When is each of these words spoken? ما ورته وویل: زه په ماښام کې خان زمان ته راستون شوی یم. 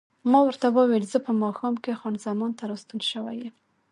ما 0.31 0.39
ورته 0.43 0.67
وویل: 0.69 1.03
زه 1.13 1.17
په 1.25 1.31
ماښام 1.43 1.75
کې 1.83 1.97
خان 1.99 2.15
زمان 2.25 2.51
ته 2.57 2.63
راستون 2.71 2.99
شوی 3.11 3.37
یم. 3.43 3.55